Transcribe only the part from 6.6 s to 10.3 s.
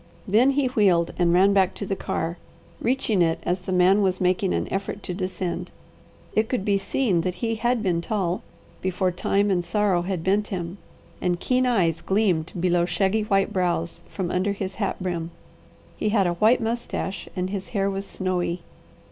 be seen that he had been tall, before time and sorrow had